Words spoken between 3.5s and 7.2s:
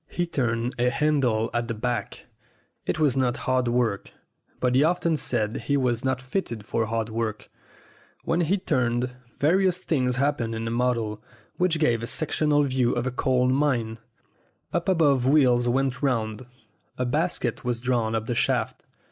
work, but he often said he was not fitted for hard